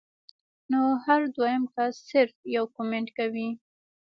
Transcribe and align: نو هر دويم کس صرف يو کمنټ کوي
نو 0.71 0.81
هر 1.05 1.21
دويم 1.35 1.63
کس 1.73 1.93
صرف 2.09 2.35
يو 2.55 2.63
کمنټ 2.75 3.07
کوي 3.17 3.49